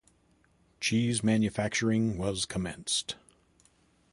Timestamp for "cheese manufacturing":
0.79-2.17